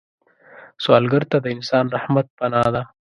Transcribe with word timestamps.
سوالګر 0.83 1.23
ته 1.31 1.37
د 1.41 1.45
انسان 1.55 1.85
رحمت 1.95 2.27
پناه 2.37 2.67
ده 2.73 2.83